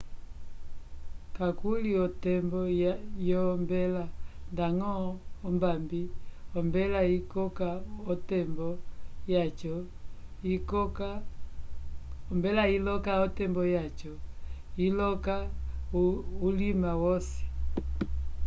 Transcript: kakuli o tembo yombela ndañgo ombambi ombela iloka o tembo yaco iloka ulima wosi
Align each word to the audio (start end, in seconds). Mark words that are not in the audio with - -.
kakuli 1.35 1.91
o 2.03 2.05
tembo 2.23 2.61
yombela 3.29 4.03
ndañgo 4.53 4.91
ombambi 5.47 6.01
ombela 6.57 6.99
iloka 12.75 13.13
o 13.25 13.27
tembo 13.37 13.63
yaco 13.75 14.11
iloka 14.85 15.35
ulima 16.47 16.91
wosi 17.01 17.43